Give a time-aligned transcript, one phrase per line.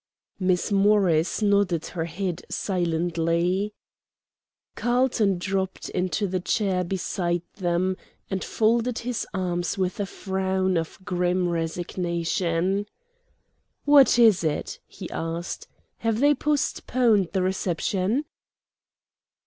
[0.39, 3.71] Miss Morris nodded her head silently.
[4.75, 7.95] Carlton dropped into the chair beside them,
[8.27, 12.87] and folded his arms with a frown of grim resignation.
[13.85, 15.67] "What is it?" he asked.
[15.97, 18.25] "Have they postponed the reception?"